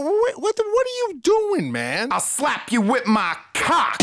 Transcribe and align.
What, 0.00 0.38
what, 0.38 0.56
what, 0.56 0.58
are 0.58 0.96
you 1.08 1.20
doing, 1.22 1.70
man? 1.70 2.12
I'll 2.12 2.20
slap 2.20 2.72
you 2.72 2.80
with 2.80 3.06
my 3.06 3.36
cock. 3.52 4.00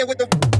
in 0.00 0.08
with 0.08 0.18
the 0.18 0.53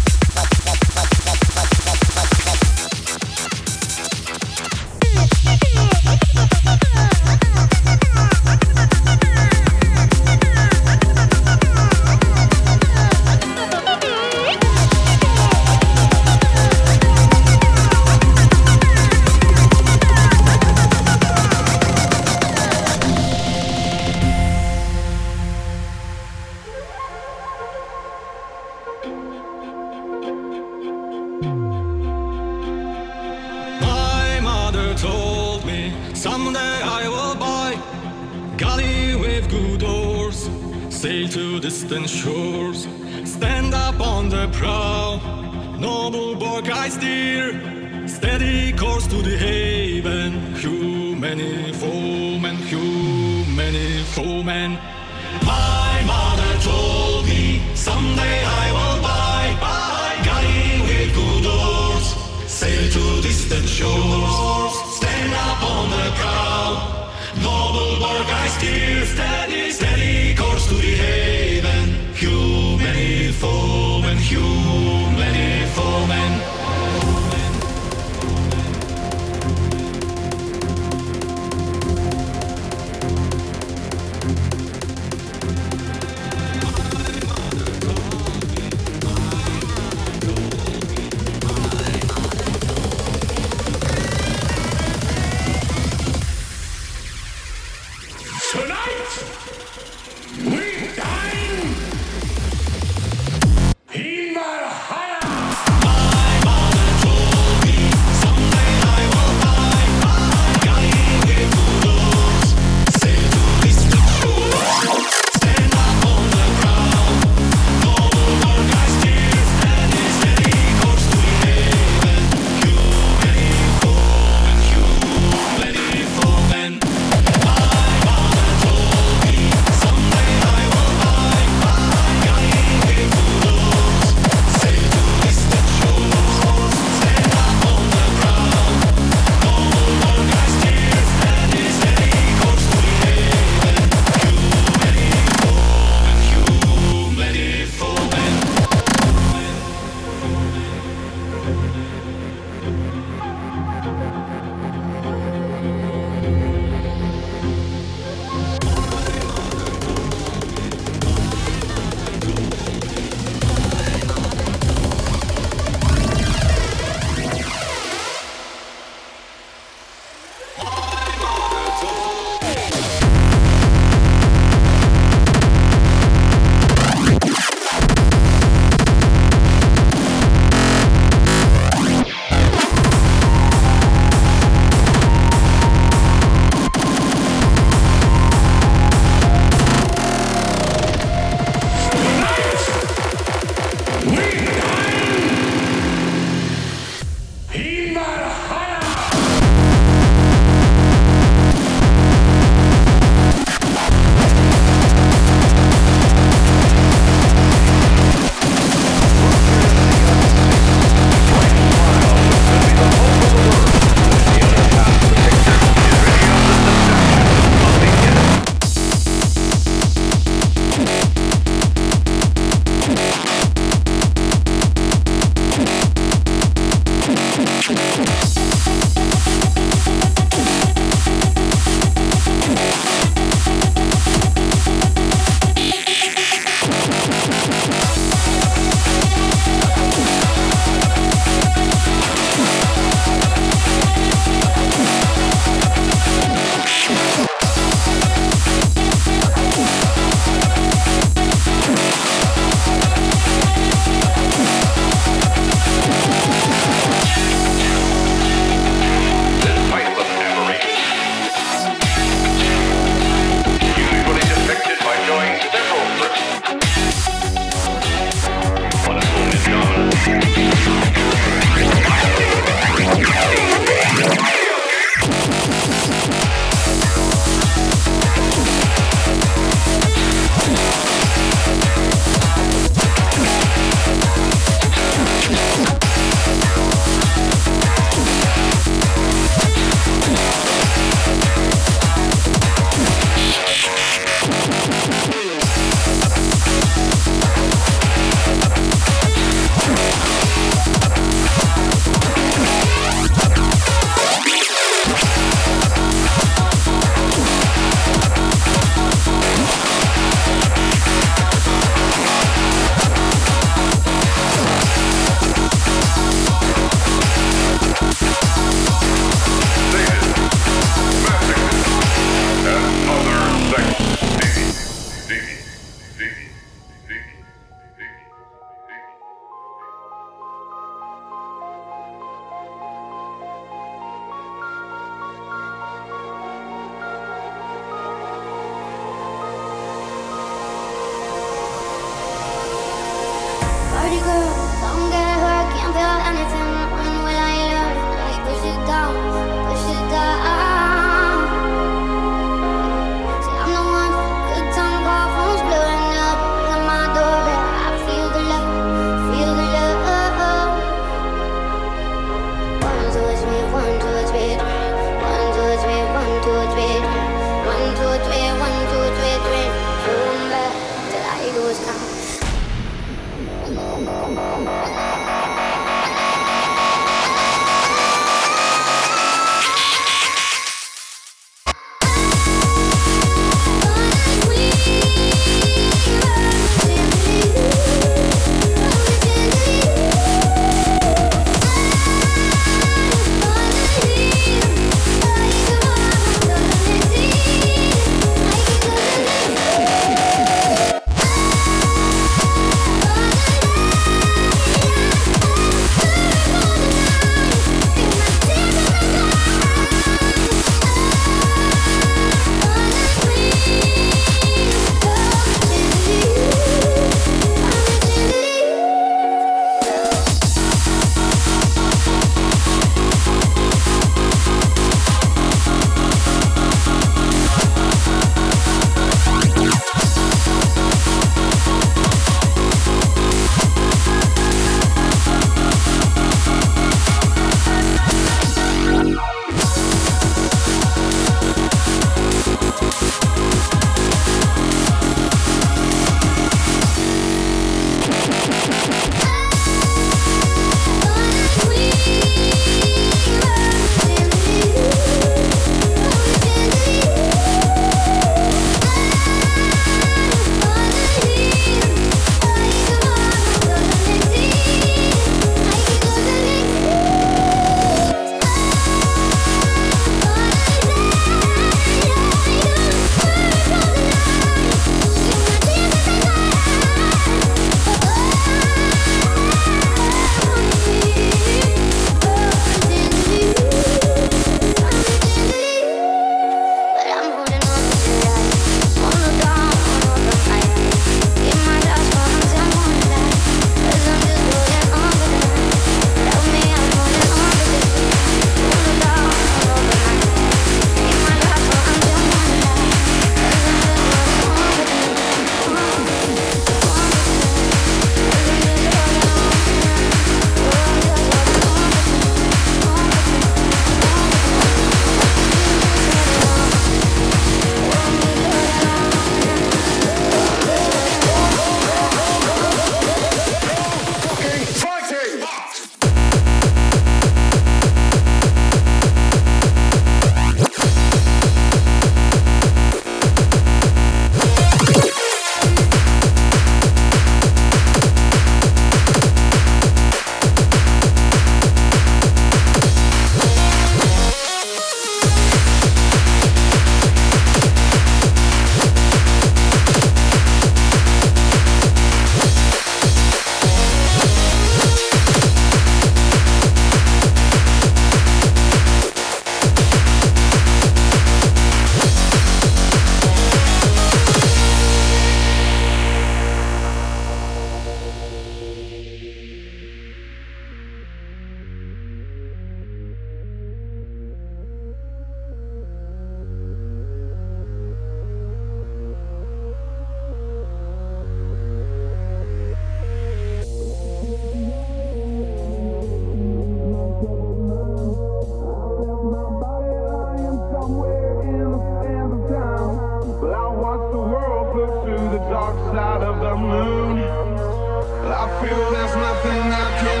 dark 595.46 595.74
side 595.74 596.02
of 596.02 596.20
the 596.20 596.34
moon. 596.34 596.98
I 596.98 598.26
feel 598.40 598.70
there's 598.72 598.96
nothing 598.96 599.52
I 599.52 599.66
can 599.80 600.00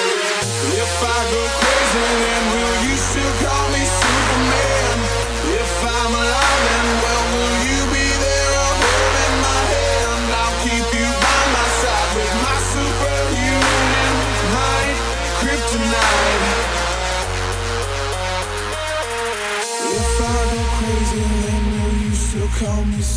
do. 0.00 0.05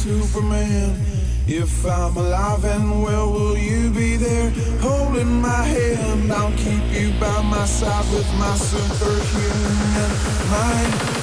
Superman. 0.09 0.99
If 1.45 1.85
I'm 1.85 2.17
alive 2.17 2.65
and 2.65 3.03
well, 3.03 3.31
will 3.31 3.55
you 3.55 3.91
be 3.91 4.15
there 4.15 4.49
holding 4.81 5.39
my 5.39 5.63
hand? 5.63 6.33
I'll 6.33 6.51
keep 6.53 6.83
you 6.91 7.11
by 7.19 7.43
my 7.43 7.65
side 7.65 8.11
with 8.11 8.27
my 8.39 8.55
superhuman 8.55 10.11
mind. 10.49 11.18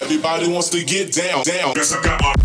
Everybody 0.00 0.48
wants 0.48 0.68
to 0.68 0.84
get 0.84 1.12
down, 1.12 1.42
down. 1.42 1.74
Guess 1.74 1.92
I 1.92 2.02
got 2.02 2.22
my. 2.22 2.37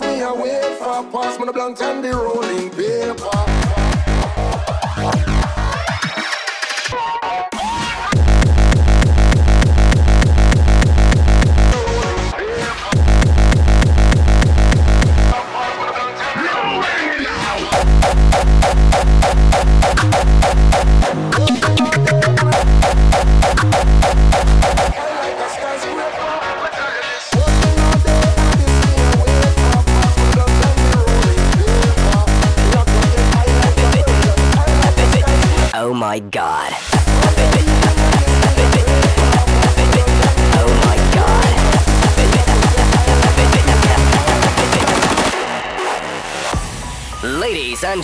Me 0.00 0.20
a 0.20 0.34
wait 0.34 0.78
for 0.78 1.02
pass 1.10 1.38
me 1.38 1.46
the 1.46 1.52
blunt 1.52 1.80
and 1.80 2.04
the 2.04 2.10
rolling 2.10 2.70
paper. 2.70 3.55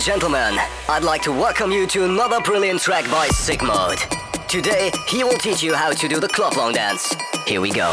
Gentlemen, 0.03 0.59
I'd 0.89 1.05
like 1.05 1.21
to 1.21 1.31
welcome 1.31 1.71
you 1.71 1.87
to 1.87 2.03
another 2.03 2.41
brilliant 2.41 2.81
track 2.81 3.09
by 3.09 3.29
Sigmode. 3.29 3.99
Today, 4.49 4.91
he 5.07 5.23
will 5.23 5.37
teach 5.37 5.63
you 5.63 5.73
how 5.73 5.91
to 5.91 6.07
do 6.09 6.19
the 6.19 6.27
club 6.27 6.57
long 6.57 6.73
dance. 6.73 7.15
Here 7.47 7.61
we 7.61 7.71
go. 7.71 7.89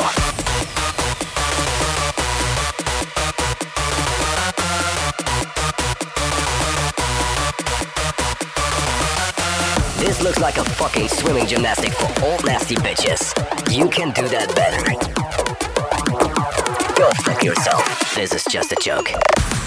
This 10.00 10.20
looks 10.20 10.40
like 10.40 10.56
a 10.56 10.64
fucking 10.64 11.06
swimming 11.06 11.46
gymnastic 11.46 11.92
for 11.92 12.24
old 12.24 12.44
nasty 12.44 12.74
bitches. 12.74 13.32
You 13.72 13.88
can 13.88 14.10
do 14.14 14.26
that 14.26 14.52
better. 14.56 14.82
Go 16.96 17.08
fuck 17.22 17.44
yourself. 17.44 18.14
This 18.16 18.34
is 18.34 18.44
just 18.50 18.72
a 18.72 18.76
joke. 18.82 19.10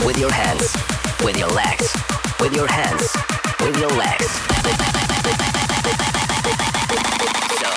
With 0.05 0.17
your 0.17 0.31
hands, 0.31 0.75
with 1.23 1.37
your 1.37 1.47
legs, 1.47 1.95
with 2.43 2.55
your 2.57 2.67
hands, 2.67 3.15
with 3.61 3.79
your 3.79 3.89
legs. 3.91 4.27
So. 7.61 7.69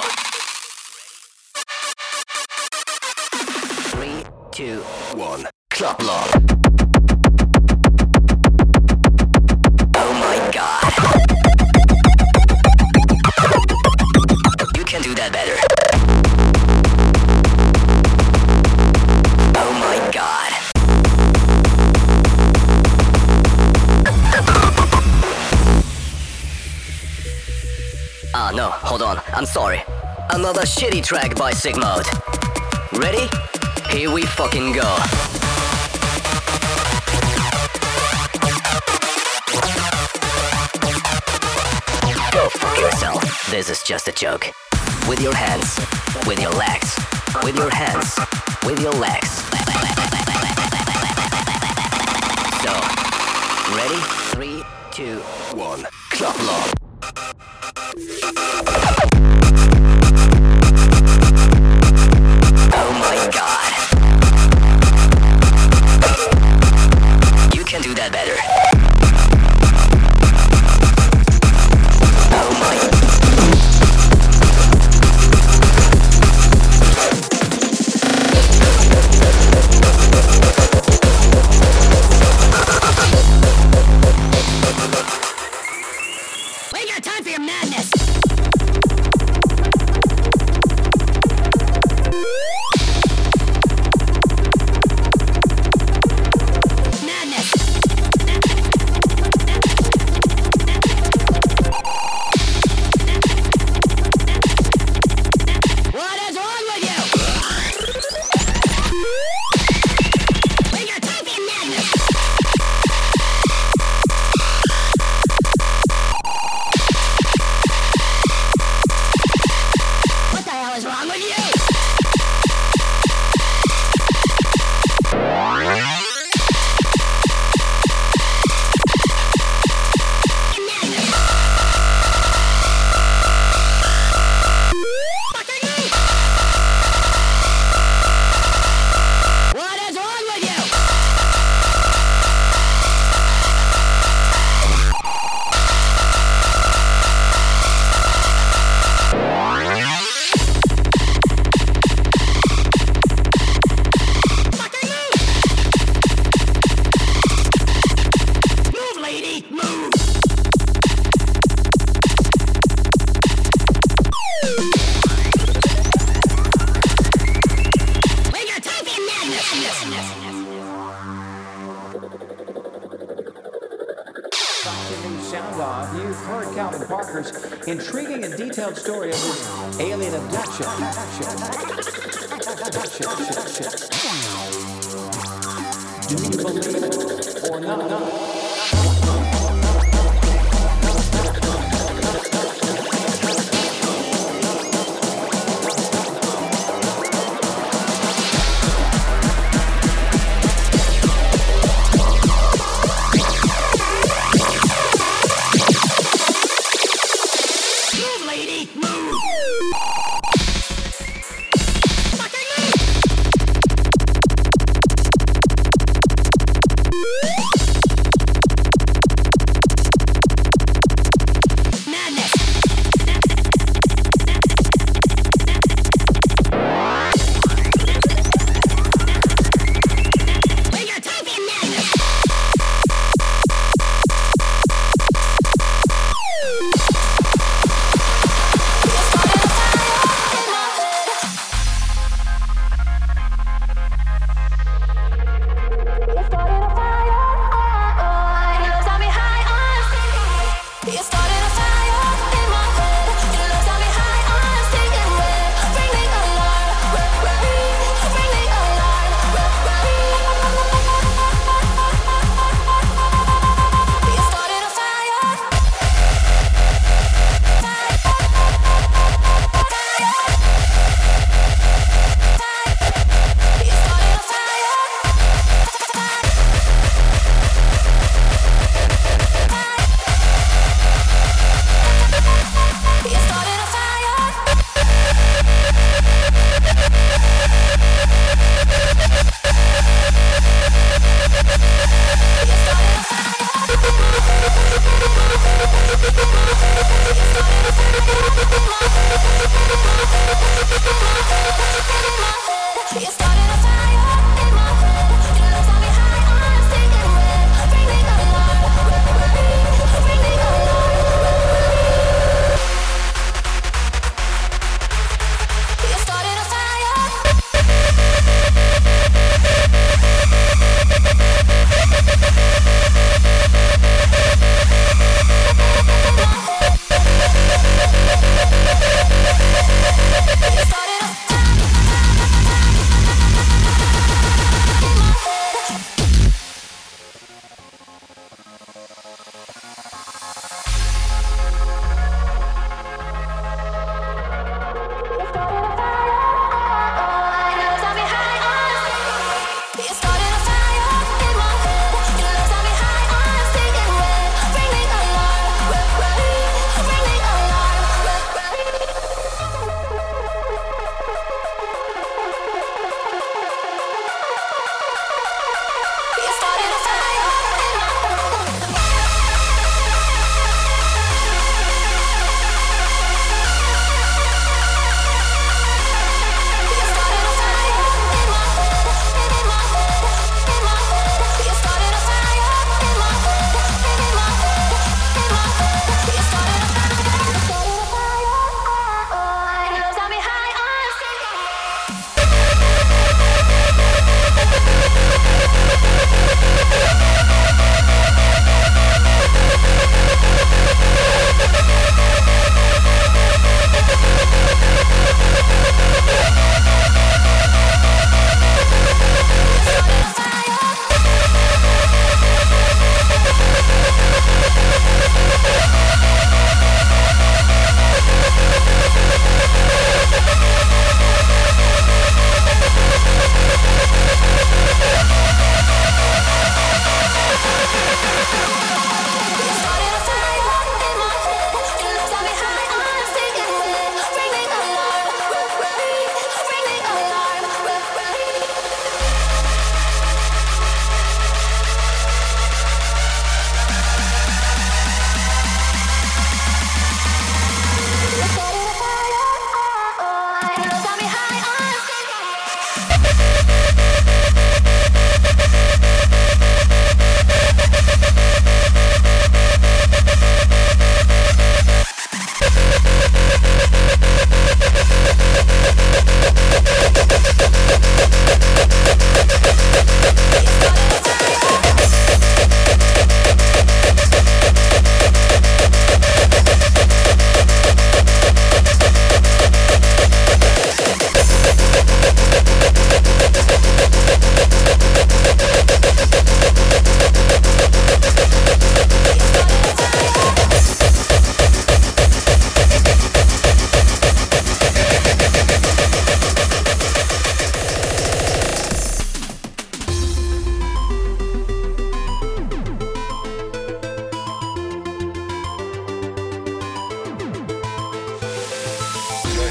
Three, 3.91 4.25
two, 4.51 4.81
one. 5.15 5.47
Club 5.71 6.03
long. 6.03 6.86
Hold 28.71 29.03
on, 29.03 29.21
I'm 29.33 29.47
sorry. 29.47 29.83
Another 30.31 30.63
shitty 30.63 31.05
track 31.05 31.35
by 31.37 31.53
Sigmode. 31.53 32.07
Ready? 32.93 33.29
Here 33.91 34.11
we 34.11 34.23
fucking 34.27 34.73
go. 34.73 34.97
Go 42.33 42.49
fuck 42.51 42.79
yourself. 42.79 43.51
This 43.51 43.71
is 43.71 43.83
just 43.83 44.09
a 44.09 44.13
joke. 44.13 44.53
With 45.09 45.21
your 45.21 45.35
hands, 45.35 45.79
with 46.27 46.41
your 46.41 46.53
legs, 46.53 46.97
with 47.45 47.57
your 47.57 47.71
hands, 47.71 48.19
with 48.65 48.81
your 48.81 48.93
legs. 48.93 49.31
So, 52.63 52.73
ready? 53.77 54.01
Three, 54.35 54.65
two, 54.91 55.21
one. 55.57 55.87
Clap 56.11 56.39
along. 56.41 56.86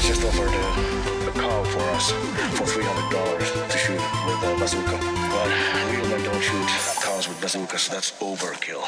Just 0.06 0.22
offered 0.24 0.46
a, 0.46 1.32
car 1.32 1.64
for 1.64 1.80
us 1.96 2.12
for 2.56 2.64
three 2.64 2.84
hundred 2.84 3.10
dollars 3.10 3.50
to 3.50 3.76
shoot 3.76 4.00
with 4.24 4.40
a 4.44 4.56
bazooka. 4.56 4.96
But 5.32 5.48
real 5.90 6.08
men 6.08 6.22
don't 6.22 6.40
shoot 6.40 6.68
cars 7.02 7.26
with 7.26 7.40
bazookas. 7.40 7.88
That's 7.88 8.12
overkill. 8.20 8.84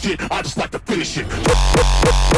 shit. 0.00 0.20
I 0.30 0.42
just 0.42 0.56
like 0.56 0.70
to 0.70 0.78
finish 0.78 1.18
it. 1.18 2.29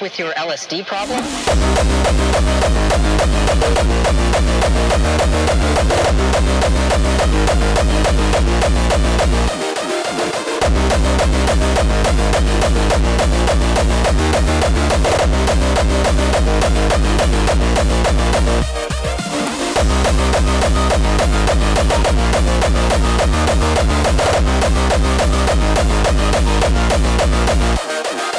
with 0.00 0.18
your 0.18 0.32
LSD 0.32 0.86
problem? 0.86 1.24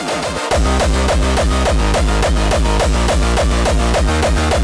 Thank 0.01 0.23
you. 4.53 4.58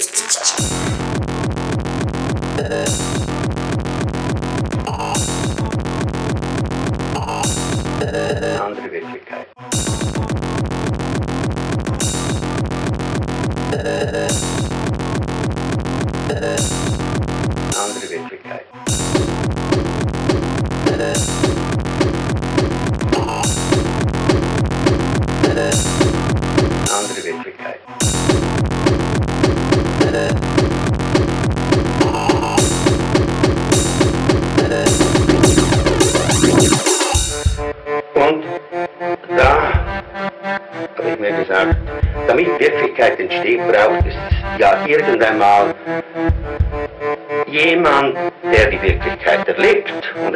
isteyeceğim. 0.00 0.90
Tanrı 8.58 9.19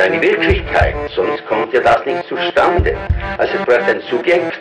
eine 0.05 0.21
Wirklichkeit, 0.21 0.95
sonst 1.15 1.47
kommt 1.47 1.73
ja 1.73 1.81
das 1.81 2.05
nicht 2.05 2.29
zustande. 2.29 2.97
Also 3.39 3.55
es 3.55 3.65
braucht 3.65 3.89
ein 3.89 4.03
Subjekt. 4.11 4.61